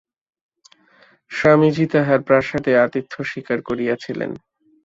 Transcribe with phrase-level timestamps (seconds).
[1.31, 4.31] স্বামীজী তাঁহার প্রাসাদে আতিথ্য স্বীকার করিয়াছিলেন।